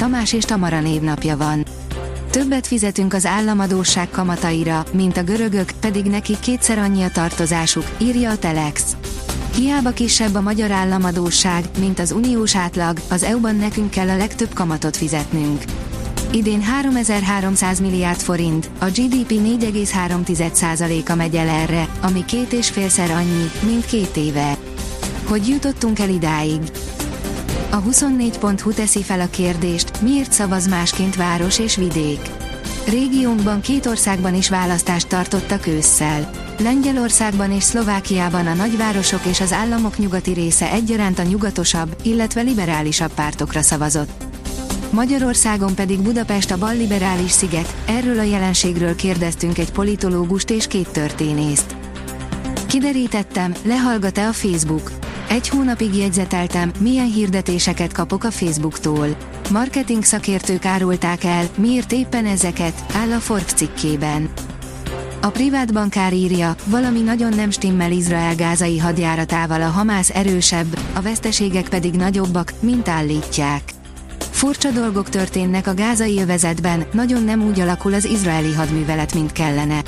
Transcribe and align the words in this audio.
Tamás 0.00 0.32
és 0.32 0.44
Tamara 0.44 0.80
névnapja 0.80 1.36
van. 1.36 1.64
Többet 2.30 2.66
fizetünk 2.66 3.14
az 3.14 3.26
államadóság 3.26 4.10
kamataira, 4.10 4.84
mint 4.92 5.16
a 5.16 5.22
görögök, 5.22 5.70
pedig 5.80 6.04
neki 6.04 6.36
kétszer 6.40 6.78
annyi 6.78 7.02
a 7.02 7.10
tartozásuk, 7.10 7.84
írja 7.98 8.30
a 8.30 8.38
Telex. 8.38 8.96
Hiába 9.54 9.90
kisebb 9.90 10.34
a 10.34 10.40
magyar 10.40 10.70
államadóság, 10.70 11.64
mint 11.78 11.98
az 11.98 12.12
uniós 12.12 12.56
átlag, 12.56 12.98
az 13.10 13.22
EU-ban 13.22 13.56
nekünk 13.56 13.90
kell 13.90 14.08
a 14.08 14.16
legtöbb 14.16 14.54
kamatot 14.54 14.96
fizetnünk. 14.96 15.64
Idén 16.32 16.62
3300 16.62 17.80
milliárd 17.80 18.20
forint, 18.20 18.70
a 18.78 18.84
GDP 18.84 19.30
4,3%-a 19.30 21.14
megy 21.14 21.34
el 21.34 21.48
erre, 21.48 21.88
ami 22.00 22.24
két 22.24 22.52
és 22.52 22.68
félszer 22.68 23.10
annyi, 23.10 23.50
mint 23.66 23.86
két 23.86 24.16
éve. 24.16 24.56
Hogy 25.24 25.48
jutottunk 25.48 25.98
el 25.98 26.08
idáig? 26.08 26.60
A 27.72 27.82
24.hu 27.82 28.72
teszi 28.72 29.02
fel 29.02 29.20
a 29.20 29.30
kérdést, 29.30 30.00
miért 30.00 30.32
szavaz 30.32 30.68
másként 30.68 31.16
város 31.16 31.58
és 31.58 31.76
vidék. 31.76 32.20
Régiónkban 32.88 33.60
két 33.60 33.86
országban 33.86 34.34
is 34.34 34.48
választást 34.48 35.08
tartottak 35.08 35.66
ősszel. 35.66 36.30
Lengyelországban 36.58 37.52
és 37.52 37.62
Szlovákiában 37.62 38.46
a 38.46 38.54
nagyvárosok 38.54 39.24
és 39.24 39.40
az 39.40 39.52
államok 39.52 39.98
nyugati 39.98 40.32
része 40.32 40.70
egyaránt 40.70 41.18
a 41.18 41.22
nyugatosabb, 41.22 41.96
illetve 42.02 42.40
liberálisabb 42.40 43.12
pártokra 43.14 43.62
szavazott. 43.62 44.24
Magyarországon 44.90 45.74
pedig 45.74 46.00
Budapest 46.00 46.50
a 46.50 46.58
balliberális 46.58 47.30
sziget, 47.30 47.74
erről 47.86 48.18
a 48.18 48.22
jelenségről 48.22 48.94
kérdeztünk 48.94 49.58
egy 49.58 49.72
politológust 49.72 50.50
és 50.50 50.66
két 50.66 50.88
történészt. 50.88 51.76
Kiderítettem, 52.66 53.54
lehallgat-e 53.62 54.26
a 54.26 54.32
Facebook. 54.32 54.99
Egy 55.30 55.48
hónapig 55.48 55.94
jegyzeteltem, 55.94 56.72
milyen 56.78 57.12
hirdetéseket 57.12 57.92
kapok 57.92 58.24
a 58.24 58.30
Facebooktól. 58.30 59.16
Marketing 59.50 60.04
szakértők 60.04 60.64
árulták 60.64 61.24
el, 61.24 61.44
miért 61.56 61.92
éppen 61.92 62.26
ezeket, 62.26 62.84
áll 62.94 63.12
a 63.12 63.18
Forbes 63.18 63.52
cikkében. 63.52 64.28
A 65.20 65.28
privát 65.28 65.72
bankár 65.72 66.12
írja, 66.12 66.54
valami 66.64 67.00
nagyon 67.00 67.34
nem 67.34 67.50
stimmel 67.50 67.92
Izrael 67.92 68.34
gázai 68.34 68.78
hadjáratával 68.78 69.62
a 69.62 69.68
Hamász 69.68 70.10
erősebb, 70.10 70.78
a 70.94 71.00
veszteségek 71.00 71.68
pedig 71.68 71.94
nagyobbak, 71.94 72.52
mint 72.60 72.88
állítják. 72.88 73.62
Furcsa 74.30 74.70
dolgok 74.70 75.08
történnek 75.08 75.66
a 75.66 75.74
gázai 75.74 76.20
övezetben, 76.20 76.84
nagyon 76.92 77.24
nem 77.24 77.42
úgy 77.42 77.60
alakul 77.60 77.94
az 77.94 78.04
izraeli 78.04 78.52
hadművelet, 78.52 79.14
mint 79.14 79.32
kellene. 79.32 79.82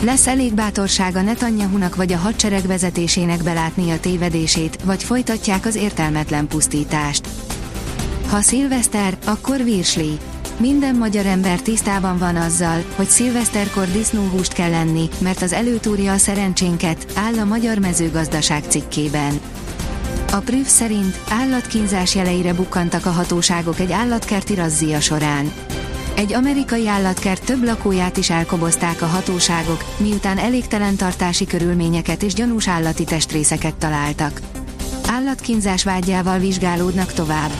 Lesz 0.00 0.26
elég 0.26 0.54
bátorsága 0.54 1.22
Netanyahunak 1.22 1.96
vagy 1.96 2.12
a 2.12 2.16
hadsereg 2.16 2.66
vezetésének 2.66 3.42
belátni 3.42 3.90
a 3.90 4.00
tévedését, 4.00 4.82
vagy 4.84 5.02
folytatják 5.02 5.66
az 5.66 5.74
értelmetlen 5.74 6.46
pusztítást. 6.46 7.28
Ha 8.28 8.40
szilveszter, 8.40 9.16
akkor 9.24 9.64
virsli. 9.64 10.18
Minden 10.56 10.94
magyar 10.94 11.26
ember 11.26 11.60
tisztában 11.60 12.18
van 12.18 12.36
azzal, 12.36 12.84
hogy 12.96 13.08
szilveszterkor 13.08 13.86
disznóhúst 13.86 14.52
kell 14.52 14.70
lenni, 14.70 15.08
mert 15.18 15.42
az 15.42 15.52
előtúrja 15.52 16.12
a 16.12 16.18
szerencsénket, 16.18 17.06
áll 17.14 17.38
a 17.38 17.44
Magyar 17.44 17.78
Mezőgazdaság 17.78 18.62
cikkében. 18.68 19.40
A 20.32 20.36
prüf 20.36 20.68
szerint 20.68 21.20
állatkínzás 21.28 22.14
jeleire 22.14 22.54
bukkantak 22.54 23.06
a 23.06 23.10
hatóságok 23.10 23.80
egy 23.80 23.92
állatkerti 23.92 24.54
razzia 24.54 25.00
során. 25.00 25.52
Egy 26.16 26.32
amerikai 26.32 26.88
állatkert 26.88 27.44
több 27.44 27.64
lakóját 27.64 28.16
is 28.16 28.30
elkobozták 28.30 29.02
a 29.02 29.06
hatóságok, 29.06 29.84
miután 29.96 30.38
elégtelen 30.38 30.96
tartási 30.96 31.46
körülményeket 31.46 32.22
és 32.22 32.34
gyanús 32.34 32.68
állati 32.68 33.04
testrészeket 33.04 33.74
találtak. 33.74 34.40
Állatkínzás 35.06 35.84
vágyával 35.84 36.38
vizsgálódnak 36.38 37.12
tovább. 37.12 37.50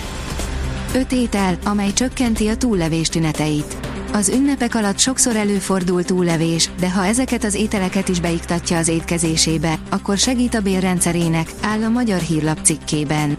Öt 0.95 1.13
étel, 1.13 1.59
amely 1.65 1.93
csökkenti 1.93 2.49
a 2.49 2.57
túllevés 2.57 3.09
tüneteit. 3.09 3.77
Az 4.13 4.29
ünnepek 4.29 4.75
alatt 4.75 4.99
sokszor 4.99 5.37
előfordul 5.37 6.05
túllevés, 6.05 6.71
de 6.81 6.91
ha 6.91 7.07
ezeket 7.07 7.45
az 7.45 7.55
ételeket 7.55 8.09
is 8.09 8.21
beiktatja 8.21 8.77
az 8.77 8.89
étkezésébe, 8.89 9.79
akkor 9.91 10.19
segít 10.19 10.55
a 10.55 10.61
bérrendszerének, 10.61 11.51
áll 11.63 11.83
a 11.83 11.89
Magyar 11.89 12.21
Hírlap 12.21 12.59
cikkében. 12.63 13.39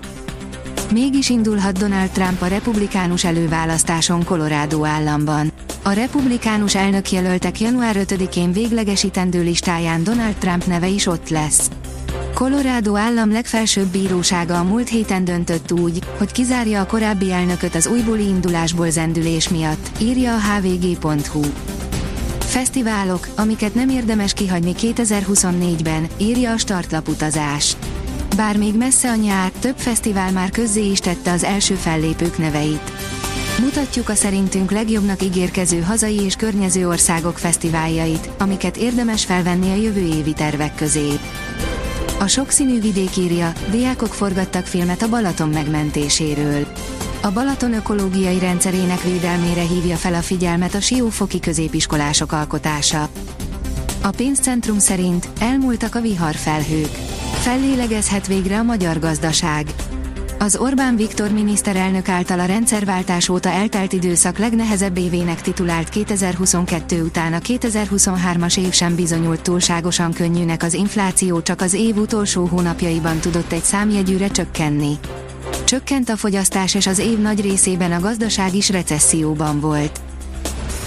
Mégis 0.93 1.29
indulhat 1.29 1.77
Donald 1.77 2.09
Trump 2.09 2.41
a 2.41 2.47
republikánus 2.47 3.23
előválasztáson 3.23 4.23
Colorado 4.23 4.85
államban. 4.85 5.51
A 5.83 5.91
republikánus 5.91 6.75
elnökjelöltek 6.75 7.59
január 7.59 7.95
5-én 7.99 8.51
véglegesítendő 8.51 9.43
listáján 9.43 10.03
Donald 10.03 10.35
Trump 10.35 10.65
neve 10.65 10.87
is 10.87 11.05
ott 11.05 11.29
lesz. 11.29 11.69
Colorado 12.33 12.95
állam 12.95 13.31
legfelsőbb 13.31 13.87
bírósága 13.87 14.59
a 14.59 14.63
múlt 14.63 14.89
héten 14.89 15.25
döntött 15.25 15.71
úgy, 15.71 15.99
hogy 16.17 16.31
kizárja 16.31 16.81
a 16.81 16.85
korábbi 16.85 17.31
elnököt 17.31 17.75
az 17.75 17.87
újbóli 17.87 18.27
indulásból 18.27 18.89
zendülés 18.89 19.49
miatt, 19.49 19.89
írja 20.01 20.33
a 20.33 20.39
hvg.hu. 20.39 21.41
Fesztiválok, 22.39 23.27
amiket 23.35 23.75
nem 23.75 23.89
érdemes 23.89 24.33
kihagyni 24.33 24.73
2024-ben, 24.77 26.07
írja 26.17 26.51
a 26.51 26.57
startlaputazás. 26.57 27.75
Bár 28.35 28.57
még 28.57 28.77
messze 28.77 29.09
a 29.09 29.15
nyár, 29.15 29.51
több 29.59 29.77
fesztivál 29.77 30.31
már 30.31 30.49
közzé 30.49 30.89
is 30.89 30.99
tette 30.99 31.31
az 31.31 31.43
első 31.43 31.73
fellépők 31.73 32.37
neveit. 32.37 32.91
Mutatjuk 33.59 34.09
a 34.09 34.15
szerintünk 34.15 34.71
legjobbnak 34.71 35.23
ígérkező 35.23 35.81
hazai 35.81 36.19
és 36.21 36.35
környező 36.35 36.87
országok 36.87 37.37
fesztiváljait, 37.37 38.29
amiket 38.37 38.77
érdemes 38.77 39.25
felvenni 39.25 39.71
a 39.71 39.81
jövő 39.81 40.05
évi 40.05 40.33
tervek 40.33 40.75
közé. 40.75 41.19
A 42.19 42.27
sokszínű 42.27 42.81
vidék 42.81 43.17
írja, 43.17 43.53
diákok 43.71 44.13
forgattak 44.13 44.65
filmet 44.65 45.01
a 45.01 45.09
Balaton 45.09 45.49
megmentéséről. 45.49 46.67
A 47.21 47.31
Balaton 47.31 47.73
ökológiai 47.73 48.39
rendszerének 48.39 49.01
védelmére 49.01 49.61
hívja 49.61 49.95
fel 49.95 50.13
a 50.13 50.21
figyelmet 50.21 50.73
a 50.73 50.81
Siófoki 50.81 51.39
középiskolások 51.39 52.31
alkotása. 52.31 53.09
A 54.05 54.09
pénzcentrum 54.09 54.79
szerint 54.79 55.29
elmúltak 55.39 55.95
a 55.95 56.01
viharfelhők. 56.01 56.91
Fellélegezhet 57.33 58.27
végre 58.27 58.59
a 58.59 58.63
magyar 58.63 58.99
gazdaság. 58.99 59.65
Az 60.39 60.55
Orbán 60.55 60.95
Viktor 60.95 61.31
miniszterelnök 61.31 62.09
által 62.09 62.39
a 62.39 62.45
rendszerváltás 62.45 63.29
óta 63.29 63.49
eltelt 63.49 63.93
időszak 63.93 64.37
legnehezebb 64.37 64.97
évének 64.97 65.41
titulált 65.41 65.89
2022 65.89 67.01
után 67.01 67.33
a 67.33 67.39
2023-as 67.39 68.59
év 68.59 68.71
sem 68.71 68.95
bizonyult 68.95 69.41
túlságosan 69.41 70.13
könnyűnek 70.13 70.63
az 70.63 70.73
infláció 70.73 71.41
csak 71.41 71.61
az 71.61 71.73
év 71.73 71.97
utolsó 71.97 72.45
hónapjaiban 72.45 73.19
tudott 73.19 73.51
egy 73.51 73.63
számjegyűre 73.63 74.27
csökkenni. 74.27 74.93
Csökkent 75.63 76.09
a 76.09 76.15
fogyasztás 76.17 76.75
és 76.75 76.87
az 76.87 76.99
év 76.99 77.19
nagy 77.19 77.41
részében 77.41 77.91
a 77.91 77.99
gazdaság 77.99 78.55
is 78.55 78.69
recesszióban 78.69 79.59
volt. 79.59 80.01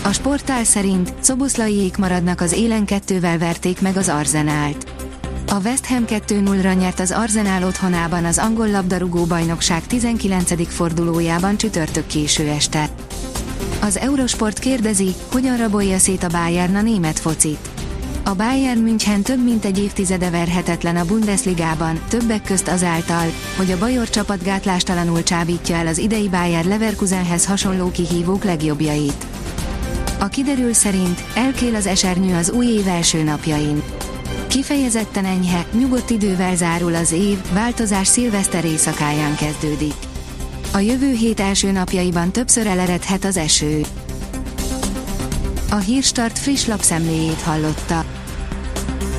A 0.07 0.13
sportál 0.13 0.65
szerint 0.65 1.15
Szoboszlaiék 1.21 1.97
maradnak 1.97 2.41
az 2.41 2.53
élen 2.53 2.85
kettővel 2.85 3.39
verték 3.39 3.81
meg 3.81 3.97
az 3.97 4.09
Arzenált. 4.09 4.87
A 5.47 5.61
West 5.65 5.87
Ham 5.87 6.05
2-0-ra 6.07 6.79
nyert 6.79 7.01
az 7.01 7.11
Arsenal 7.11 7.63
otthonában 7.63 8.25
az 8.25 8.39
angol 8.39 8.71
labdarúgó 8.71 9.25
bajnokság 9.25 9.87
19. 9.87 10.73
fordulójában 10.73 11.57
csütörtök 11.57 12.07
késő 12.07 12.49
este. 12.49 12.89
Az 13.81 13.97
Eurosport 13.97 14.59
kérdezi, 14.59 15.15
hogyan 15.33 15.57
rabolja 15.57 15.99
szét 15.99 16.23
a 16.23 16.29
Bayern 16.29 16.75
a 16.75 16.83
német 16.83 17.19
focit. 17.19 17.69
A 18.25 18.35
Bayern 18.35 18.81
München 18.81 19.23
több 19.23 19.45
mint 19.45 19.65
egy 19.65 19.79
évtizede 19.79 20.31
verhetetlen 20.31 20.97
a 20.97 21.05
Bundesligában, 21.05 22.01
többek 22.09 22.43
közt 22.43 22.69
azáltal, 22.69 23.27
hogy 23.57 23.71
a 23.71 23.79
bajor 23.79 24.11
csapat 24.11 24.43
gátlástalanul 24.43 25.23
csábítja 25.23 25.77
el 25.77 25.87
az 25.87 25.99
idei 25.99 26.29
Bayern 26.29 26.69
Leverkusenhez 26.69 27.47
hasonló 27.47 27.91
kihívók 27.91 28.45
legjobbjait. 28.45 29.36
A 30.19 30.29
kiderül 30.29 30.73
szerint 30.73 31.23
elkél 31.35 31.75
az 31.75 31.87
esernyő 31.87 32.37
az 32.37 32.51
új 32.51 32.67
év 32.67 32.89
első 32.89 33.23
napjain. 33.23 33.83
Kifejezetten 34.47 35.25
enyhe, 35.25 35.67
nyugodt 35.73 36.11
idővel 36.11 36.57
zárul 36.57 36.95
az 36.95 37.13
év, 37.13 37.39
változás 37.53 38.07
szilveszter 38.07 38.65
éjszakáján 38.65 39.37
kezdődik. 39.37 39.95
A 40.73 40.79
jövő 40.79 41.13
hét 41.13 41.41
első 41.41 41.71
napjaiban 41.71 42.33
többször 42.33 42.67
eleredhet 42.67 43.25
az 43.25 43.37
eső. 43.37 43.81
A 45.71 45.77
Hírstart 45.77 46.39
friss 46.39 46.67
lapszemléjét 46.67 47.41
hallotta. 47.41 48.05